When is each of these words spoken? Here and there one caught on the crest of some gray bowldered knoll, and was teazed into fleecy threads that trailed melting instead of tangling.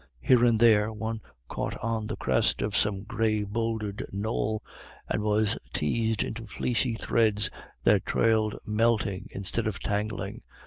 Here 0.21 0.43
and 0.43 0.59
there 0.59 0.91
one 0.91 1.21
caught 1.47 1.77
on 1.83 2.07
the 2.07 2.15
crest 2.15 2.63
of 2.63 2.75
some 2.75 3.03
gray 3.03 3.43
bowldered 3.43 4.03
knoll, 4.11 4.63
and 5.07 5.21
was 5.21 5.59
teazed 5.73 6.23
into 6.23 6.47
fleecy 6.47 6.95
threads 6.95 7.51
that 7.83 8.07
trailed 8.07 8.55
melting 8.65 9.27
instead 9.29 9.67
of 9.67 9.79
tangling. 9.79 10.41